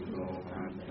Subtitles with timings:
[0.00, 0.18] ตุโล
[0.50, 0.90] พันเต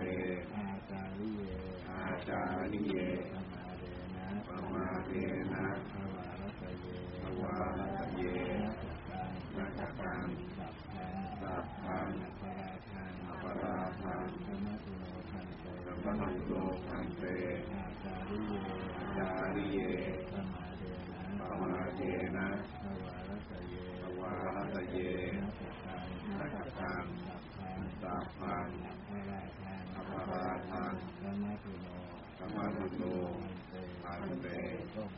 [0.55, 1.41] อาจาริเย
[1.89, 2.93] อาจาริเย
[3.31, 3.83] สมาเด
[4.15, 5.11] นะปมาเท
[5.53, 6.85] นะภวารตเย
[7.21, 8.21] ภวารตเย
[8.63, 9.31] นักการ
[9.79, 16.53] นักการสัพพังสัพพังอัปราทังอัปราทังธรรมตุโลพันเตสัมปตุโล
[16.87, 17.23] พันเต
[17.71, 18.53] อาจาริเย
[18.97, 19.77] อาจาริเย
[20.31, 22.01] สมาเดนะปมาเท
[22.37, 22.47] นะ
[22.81, 24.97] ภวารตเยภวารตเย
[25.41, 26.07] นักการ
[26.39, 27.38] นักการสัพพัง
[28.09, 31.87] สัพพังอัปราทังอัปราทังธรรมตุโล
[32.37, 33.03] สัมปตุโล
[34.03, 34.47] พันเต
[34.95, 35.11] ต้ม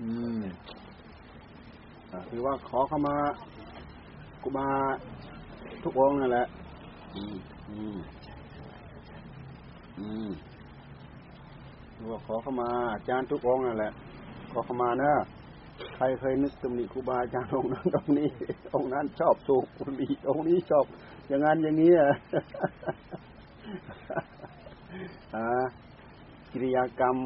[0.00, 0.42] อืม
[2.28, 3.16] คือว่าขอเข้ามา
[4.42, 4.66] กูมา
[5.82, 6.46] ทุกองนั่นแหละ
[7.14, 7.36] อืม
[7.70, 7.96] อืม
[9.98, 10.28] อืม
[11.94, 13.90] คือว่าขอเข้ามาอาจารย์ทุกองนั่นแหละ
[14.52, 15.16] ขอเข้ามาเนอะ
[15.96, 18.30] ใครเคยนึกตำหนิครูบาอาจารย์องค์นั้นองนี้
[18.74, 20.84] องค์นั้นชอบสูบบุหรี่องค์นี้ชอบ
[21.28, 22.12] อย่างนั้นอย่างนี้อะ
[25.36, 25.46] อ่า
[26.52, 27.16] กิริยากรรม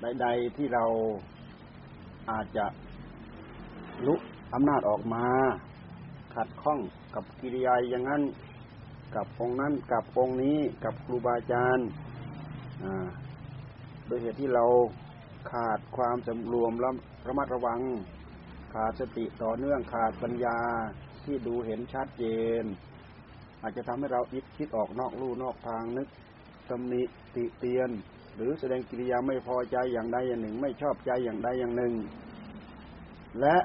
[0.00, 0.84] ใด ๆ ที่เรา
[2.30, 2.66] อาจจะ
[4.06, 4.20] ลุก
[4.54, 5.26] อำนาจออกมา
[6.34, 6.78] ขัดข้อง
[7.14, 8.22] กับกิริยาอย่างนั้น
[9.14, 11.86] กับองค์นั้นกับองค์นี้กับครูบาอาจารย์
[12.82, 13.08] อ่า
[14.06, 14.64] โดยเหตุที่เรา
[15.50, 16.90] ขาดความสำรวมและ
[17.26, 17.80] ระมัดระวัง
[18.74, 20.58] ขาดสติต่อเนื่องขาดปัญญา
[21.24, 22.24] ที่ดูเห็นชัดเจ
[22.62, 22.64] น
[23.62, 26.08] อาจจะทำให้เราอิดคิดออกนอกลู่นอกทางนึก
[26.68, 27.02] ตำหนิ
[27.34, 27.90] ติเตียน
[28.36, 31.94] หรือแสดงกิริยาไม่พอใจอย่างใดอย่างหนึ่ง ไม่ชอบใจอย่างใดอย่างหนึ่ง
[33.40, 33.56] และ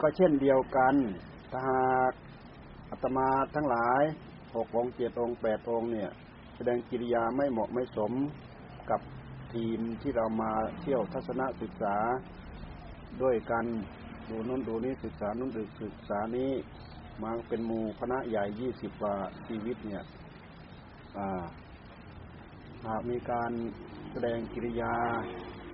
[0.00, 0.94] ก็เช่นเดียวกัน
[1.50, 2.12] ถ้าหาก
[2.90, 4.02] อาตมาทั้งหลาย
[4.54, 6.10] หกองเจ็ดองแปดองเนี่ย
[6.56, 8.12] แสดงกิริยาไม่เหมาะไม่สม
[8.90, 9.00] กับ
[9.52, 11.96] ทีมที่เรามาเที่ยวทัศนศึกษา
[13.22, 13.64] ด้วยกัน
[14.28, 16.50] ดูนู้นดูนี้ศึกษานู้นดูศึกษานี้
[17.22, 19.14] มาเป็นหมู่คณะใหญ่ยี่สิบกว่า
[19.46, 20.04] ชีวิตเนี่ย
[22.88, 23.52] หากมีการ
[24.12, 24.94] แสดงกิริยา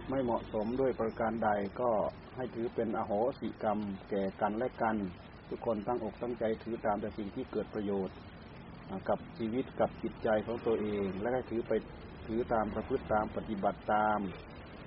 [0.08, 1.50] ไม่เหมาะสมด้วยประการใด
[1.80, 1.90] ก็
[2.36, 3.78] ให้ถือเป็นอโหสิกรรม
[4.10, 4.96] แก่กันและกัน
[5.48, 8.16] ทุกคนตั้งอกตั้งใจถือตามแต่สิ่งที่เกิดประโยชน์
[9.08, 11.72] กับชีวิตกับจิตใจของตัวเอง และให้ถือไป
[12.28, 14.18] ถือตามประพฤติตามปฏิบัติตาม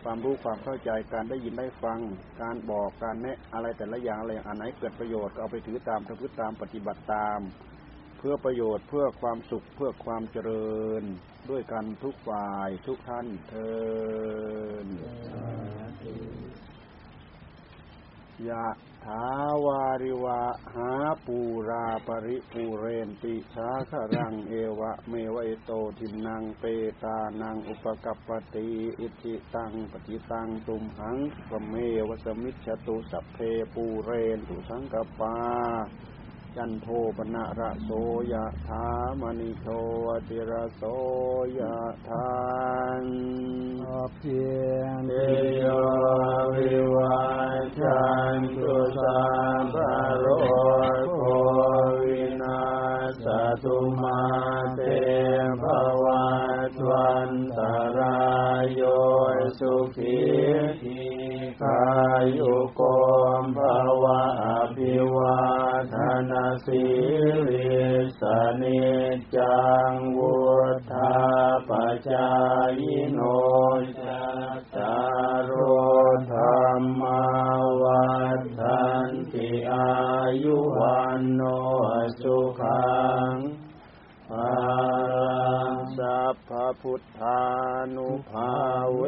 [0.04, 2.00] ความรู้ความเข้าใจการได้ยินได้ฟัง
[2.42, 7.40] การบอกการแนะอะไรแต่ละอย่างอะไรอย่างอันไหนเกิดประโยชน์ก็เอาไปถือตามประพฤติตามปฏิบัติตาม
[8.18, 11.04] เพื่อประโยชน์เพื่อความสุขเพื่อความเจริญ
[11.50, 13.74] ด้วยกันทุกฝ่ายทุกท่านเทิ
[14.86, 14.88] น
[18.50, 18.66] ยะ
[19.06, 19.26] ถา
[19.66, 20.41] วาริวะ
[20.76, 20.92] หา
[21.26, 21.38] ปู
[21.70, 26.64] ราปริปูเรนติสาครังเอวะเมวะอิโตทินังเป
[27.04, 28.70] ตานังอุปกัปปติ
[29.00, 31.18] อิจิตังปฏิตังตุมหัง
[31.50, 31.74] สเม
[32.08, 33.38] วสมิจฉตุสัพเพ
[33.74, 35.36] ปูเรนตุสังกปา
[36.58, 36.88] จันโท
[37.18, 37.90] ปนะระโส
[38.34, 38.86] ยะถา
[39.22, 39.68] มณิโท
[40.28, 40.84] ติระโส
[41.60, 41.76] ยะ
[42.08, 42.32] ทา
[43.02, 43.04] น
[44.16, 44.40] เพี
[44.76, 45.12] ยงเต
[45.60, 45.66] โย
[46.56, 47.16] วิวั
[47.80, 47.81] ช
[61.62, 61.84] ขา
[62.38, 62.82] ยุโก
[63.42, 63.60] มภ
[64.04, 64.46] วะอ
[64.76, 65.40] ภิวา
[65.94, 65.96] ท
[66.30, 66.84] นาสิ
[67.48, 67.72] ริ
[68.20, 68.22] ส
[68.62, 68.84] นิ
[69.36, 69.62] จั
[69.92, 70.36] งวุ
[70.92, 71.16] ธา
[71.68, 71.70] ป
[72.10, 72.32] จา
[72.80, 73.20] ยโน
[74.00, 74.26] จั
[74.76, 74.98] ตา
[75.48, 75.54] รโอ
[76.32, 76.42] ธร
[76.80, 77.22] รมา
[77.82, 78.06] วั
[78.38, 79.92] นทันติอา
[80.44, 81.42] ยุวันโน
[82.20, 82.92] สุขั
[83.34, 83.36] ง
[84.30, 84.52] ภา
[85.14, 86.50] ลังสัพ
[86.82, 87.44] พุทธา
[87.96, 88.52] นุภา
[88.96, 89.02] เว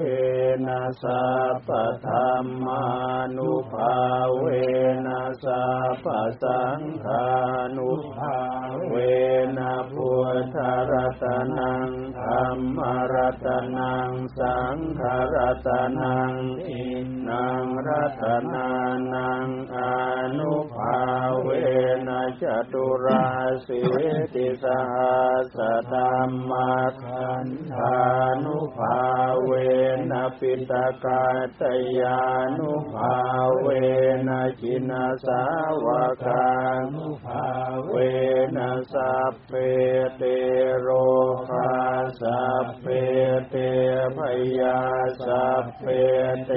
[0.67, 1.69] นะสัพพ
[2.05, 2.85] ธรรมา
[3.37, 3.97] นุภา
[4.37, 4.45] เว
[5.05, 6.05] นะสัพพ
[6.43, 7.27] สังฆา
[7.77, 8.62] นุภา
[8.93, 8.99] เว
[9.57, 10.57] นะพุทธ
[10.91, 11.25] รัต
[11.57, 12.79] นังธรรม
[13.13, 15.01] รัตนัง สังฆ
[15.35, 16.33] รัตนัง
[16.67, 18.23] อินนังรัต
[18.53, 18.69] นา
[19.13, 19.77] นังอ
[20.37, 20.99] นุภา
[21.41, 21.49] เว
[22.07, 22.43] นะจ
[22.73, 23.27] ตุรา
[23.65, 23.81] สิ
[24.33, 25.21] ติสหั
[25.55, 25.57] ส
[25.91, 26.51] ธรรม
[27.03, 27.99] ขันธา
[28.43, 28.99] นุภา
[29.43, 29.51] เว
[30.11, 31.25] นะปิฏะกัต
[31.59, 31.61] ตะ
[31.99, 32.21] ยา
[32.57, 33.15] นุภา
[33.59, 33.67] เว
[34.27, 34.91] นะชินะ
[35.25, 35.43] สา
[35.85, 35.87] วะ
[36.25, 36.47] กา
[36.93, 37.47] นุภา
[37.87, 37.93] เว
[38.55, 39.53] นะสัพเพ
[40.17, 40.23] เต
[40.79, 40.87] โร
[41.49, 41.73] คา
[42.21, 42.85] สัพเพ
[43.49, 43.55] เต
[44.17, 44.19] ภะ
[44.59, 44.81] ยา
[45.25, 45.85] สัพเพ
[46.45, 46.51] เต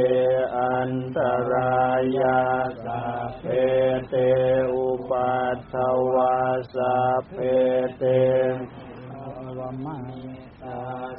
[0.58, 1.18] อันตะ
[1.52, 1.84] รา
[2.18, 2.42] ยา
[2.84, 3.44] สัพเพ
[4.08, 4.14] เต
[4.72, 5.74] อุปัททะ
[6.14, 6.38] วา
[6.74, 7.38] สัพเพ
[7.98, 8.04] เต
[9.58, 10.04] วามัง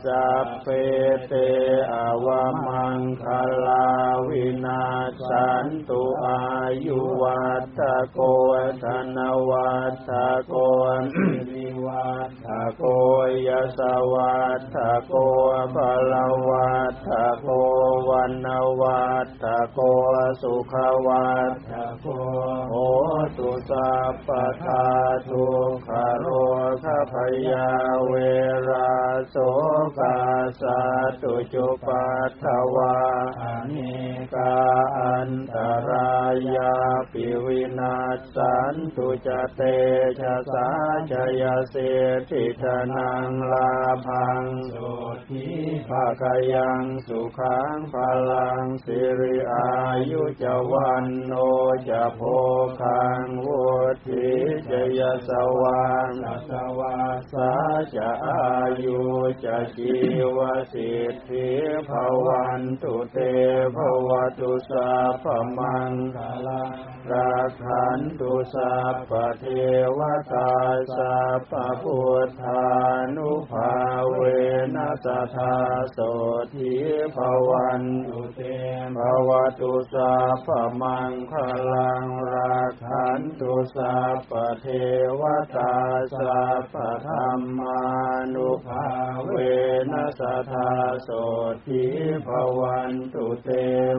[0.05, 0.67] สัพเพ
[1.27, 1.33] เต
[1.93, 1.95] อ
[2.25, 2.27] ว
[2.67, 3.25] มังค
[3.65, 3.87] ลา
[4.27, 4.83] วินา
[5.29, 6.41] สันตุอา
[6.85, 7.43] ยุวั
[7.79, 7.81] ต
[8.11, 8.19] โก
[8.83, 8.85] ธ
[9.15, 9.17] น
[9.49, 9.71] วั
[10.09, 10.11] ต
[10.47, 10.53] โก
[11.49, 12.09] วิวั
[12.45, 12.47] ต
[12.77, 12.83] โก
[13.47, 13.79] ยส
[14.13, 14.37] วั
[14.75, 15.13] ตโก
[15.75, 16.13] บาล
[16.49, 16.71] วั
[17.07, 17.09] ต
[17.41, 17.49] โก
[18.29, 18.47] นน
[18.81, 19.79] วัตถโก
[20.41, 20.73] สุข
[21.07, 22.05] วัตถโก
[22.69, 22.73] โห
[23.37, 24.29] ตุสัพพ
[24.63, 24.85] ทา
[25.27, 25.89] ทุกข
[26.19, 26.25] โร
[26.83, 27.13] คพ
[27.51, 27.71] ยา
[28.07, 28.13] เว
[28.69, 28.95] รา
[29.29, 29.35] โส
[29.99, 30.17] กา
[30.61, 32.45] สัตตุจุปัตถ
[32.75, 32.95] วา
[33.41, 33.75] อเน
[34.33, 34.57] กา
[34.99, 35.55] อันต
[35.89, 36.13] รา
[36.55, 36.75] ยา
[37.11, 39.61] ปิวินาศสันตุจเต
[40.19, 40.69] ชะสา
[41.11, 41.75] จยเส
[42.29, 43.73] ติธนังลา
[44.05, 44.75] พังโส
[45.29, 45.47] ทิ
[45.89, 47.95] ภาคยังสุขังพ
[48.31, 49.71] ลังสิริอา
[50.11, 51.33] ยุจวันโน
[51.89, 52.21] จะโพ
[52.81, 53.63] คังวุ
[54.05, 54.27] ธิ
[54.69, 55.29] จยส
[55.61, 56.11] วัง
[56.49, 56.97] สวา
[57.31, 57.51] สา
[57.95, 58.47] จะอา
[58.83, 58.99] ยุ
[59.43, 59.93] จะชี
[60.37, 60.39] ว
[60.73, 61.49] สิทธิ
[61.89, 61.91] ภ
[62.25, 63.17] วันตุเต
[63.75, 63.77] ภ
[64.07, 64.09] ว
[64.39, 64.91] ตุสั
[65.23, 65.25] พ
[65.57, 66.61] มังคลา
[67.11, 69.45] ราคันตุสัพพเท
[69.97, 69.99] ว
[70.31, 70.51] ตา
[70.95, 72.67] สัพพพุทธา
[73.15, 73.73] นุภา
[74.13, 74.21] เว
[74.75, 75.55] นัสธา
[75.91, 75.99] โส
[76.53, 76.75] ทิ
[77.15, 77.17] ภ
[77.49, 78.41] วันตุเต
[78.95, 78.97] ภ
[79.27, 79.29] ว
[79.59, 80.13] ตุสั
[80.45, 80.47] พ
[80.81, 81.33] มังค
[81.73, 84.65] ลังราคันตุสัพพเท
[85.19, 85.21] ว
[85.55, 85.73] ตา
[86.15, 86.75] สัพพ
[87.07, 87.83] ธรรมา
[88.33, 88.87] นุภา
[89.25, 89.31] เว
[89.91, 90.21] นัส
[90.51, 90.71] ธา
[91.03, 91.09] โส
[91.65, 91.85] ทิ
[92.25, 92.29] ภ
[92.59, 93.49] วันตุเต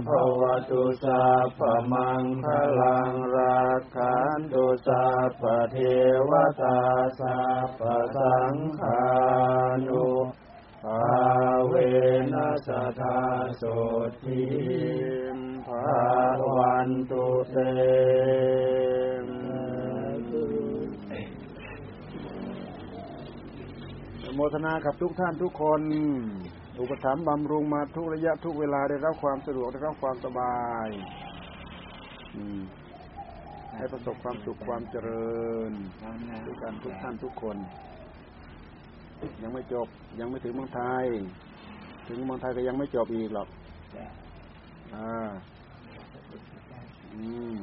[0.07, 0.09] ภ
[0.41, 1.25] วตุสั
[1.59, 1.61] พ
[1.93, 2.49] มังค
[2.81, 3.63] ลังรา
[3.95, 5.43] คันตุสัพพ
[5.73, 5.77] เท
[6.29, 6.31] ว
[6.61, 6.79] ตา
[7.21, 7.81] สัพพ
[8.17, 9.03] สังฆา
[9.87, 10.07] นุ
[10.85, 11.07] ภา
[11.67, 11.75] เว
[12.35, 12.69] น ส
[13.01, 13.19] ธา
[13.57, 13.63] โส
[14.23, 14.45] ทิ
[15.67, 15.89] ภา
[16.57, 17.57] วันตุเต
[24.35, 25.83] โมทนากับทุกท่านทุกคน
[26.81, 30.89] อุปถัมภ์บำรุงมาทุกระยะทุกเวลาได้รับความสะดวกได้รับความสบาย
[32.35, 32.61] อืม
[33.77, 35.39] ให้ประสบความสุขความเจริ
[35.69, 35.73] ญ
[36.47, 37.57] ทุกกันทุกท่านทุกคน
[39.43, 39.89] ยังไม่จบ
[40.21, 41.07] ยังไม่ถึงเมืองไทย
[42.09, 43.49] ถึงเมืองไทยก็ยังไม่จบอีกหรอก
[44.95, 45.29] อ่า
[47.15, 47.55] อืม